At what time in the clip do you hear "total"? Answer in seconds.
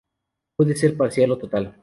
1.37-1.75